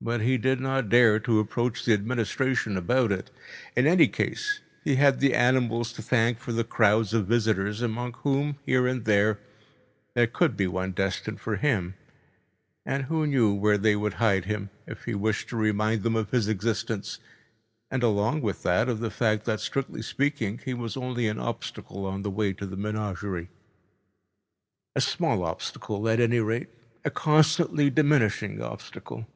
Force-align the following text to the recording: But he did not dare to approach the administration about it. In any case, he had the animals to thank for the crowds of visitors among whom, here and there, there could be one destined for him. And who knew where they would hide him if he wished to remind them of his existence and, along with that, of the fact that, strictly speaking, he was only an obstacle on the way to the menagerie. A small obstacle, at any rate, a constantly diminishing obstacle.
But 0.00 0.22
he 0.22 0.38
did 0.38 0.58
not 0.58 0.88
dare 0.88 1.20
to 1.20 1.38
approach 1.38 1.84
the 1.84 1.92
administration 1.94 2.76
about 2.76 3.12
it. 3.12 3.30
In 3.76 3.86
any 3.86 4.08
case, 4.08 4.58
he 4.82 4.96
had 4.96 5.20
the 5.20 5.34
animals 5.34 5.92
to 5.92 6.02
thank 6.02 6.40
for 6.40 6.50
the 6.52 6.64
crowds 6.64 7.14
of 7.14 7.28
visitors 7.28 7.80
among 7.80 8.14
whom, 8.14 8.58
here 8.66 8.88
and 8.88 9.04
there, 9.04 9.38
there 10.14 10.26
could 10.26 10.56
be 10.56 10.66
one 10.66 10.90
destined 10.90 11.40
for 11.40 11.54
him. 11.54 11.94
And 12.84 13.04
who 13.04 13.24
knew 13.24 13.54
where 13.54 13.78
they 13.78 13.94
would 13.94 14.14
hide 14.14 14.46
him 14.46 14.68
if 14.84 15.04
he 15.04 15.14
wished 15.14 15.48
to 15.50 15.56
remind 15.56 16.02
them 16.02 16.16
of 16.16 16.32
his 16.32 16.48
existence 16.48 17.20
and, 17.88 18.02
along 18.02 18.40
with 18.42 18.64
that, 18.64 18.88
of 18.88 18.98
the 18.98 19.12
fact 19.12 19.44
that, 19.44 19.60
strictly 19.60 20.02
speaking, 20.02 20.58
he 20.64 20.74
was 20.74 20.96
only 20.96 21.28
an 21.28 21.38
obstacle 21.38 22.04
on 22.04 22.22
the 22.22 22.30
way 22.30 22.52
to 22.52 22.66
the 22.66 22.76
menagerie. 22.76 23.48
A 24.96 25.00
small 25.00 25.44
obstacle, 25.44 26.08
at 26.08 26.18
any 26.18 26.40
rate, 26.40 26.68
a 27.04 27.10
constantly 27.10 27.90
diminishing 27.90 28.60
obstacle. 28.60 29.28